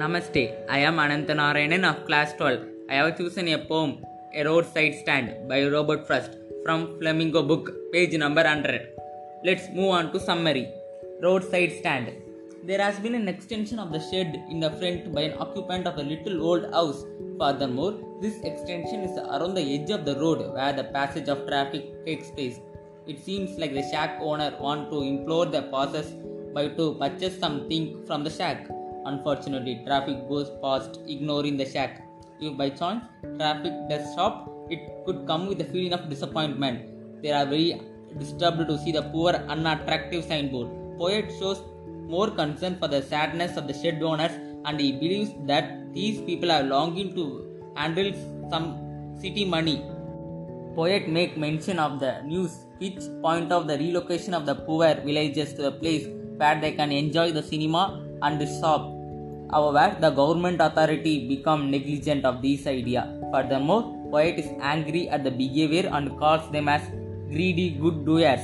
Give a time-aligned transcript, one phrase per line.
[0.00, 2.64] Namaste, I am Anantanarayanan of class 12.
[2.90, 6.32] I have chosen a poem, A Roadside Stand by Robert Frost
[6.64, 8.88] from Flamingo book, page number 100.
[9.42, 10.68] Let's move on to summary.
[11.22, 12.12] Roadside Stand.
[12.62, 15.96] There has been an extension of the shed in the front by an occupant of
[15.96, 17.02] a little old house.
[17.40, 22.04] Furthermore, this extension is around the edge of the road where the passage of traffic
[22.04, 22.60] takes place.
[23.06, 26.12] It seems like the shack owner want to implore the passers
[26.52, 28.68] by to purchase something from the shack.
[29.10, 32.02] Unfortunately, traffic goes past, ignoring the shack.
[32.40, 33.04] If by chance
[33.38, 37.22] traffic does stop, it could come with a feeling of disappointment.
[37.22, 37.80] They are very
[38.18, 40.68] disturbed to see the poor, unattractive signboard.
[40.98, 41.62] Poet shows
[42.08, 44.32] more concern for the sadness of the shed owners
[44.64, 47.24] and he believes that these people are longing to
[47.76, 48.12] handle
[48.50, 48.66] some
[49.20, 49.84] city money.
[50.74, 55.54] Poet make mention of the news which point of the relocation of the poor villagers
[55.54, 58.95] to a place where they can enjoy the cinema and the shop.
[59.50, 63.02] However, the government authority become negligent of this idea.
[63.32, 66.82] Furthermore, poet is angry at the behavior and calls them as
[67.30, 68.40] greedy good doers.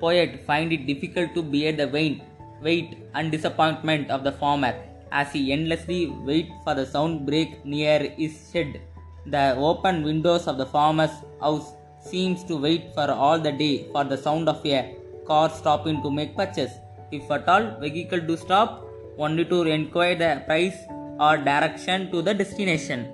[0.00, 2.22] Poet find it difficult to bear the weight,
[2.62, 4.74] weight and disappointment of the farmer
[5.12, 8.80] as he endlessly wait for the sound brake near his shed.
[9.26, 14.04] The open windows of the farmer's house seems to wait for all the day for
[14.04, 16.74] the sound of a car stopping to make purchase.
[17.10, 18.86] If at all vehicle do stop,
[19.18, 20.76] only to inquire the price
[21.20, 23.12] or direction to the destination.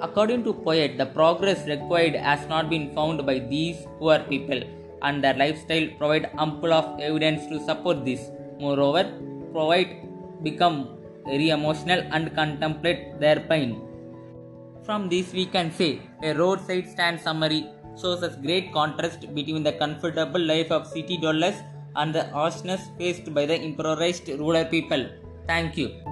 [0.00, 4.62] According to poet, the progress required has not been found by these poor people,
[5.02, 8.30] and their lifestyle provide ample of evidence to support this.
[8.58, 9.04] Moreover,
[9.52, 9.88] poet
[10.42, 13.80] become very emotional and contemplate their pain.
[14.84, 17.66] From this, we can say a roadside stand summary
[18.00, 21.54] shows us great contrast between the comfortable life of city dwellers
[21.96, 25.06] and the harshness faced by the impoverished rural people.
[25.46, 26.11] Thank you.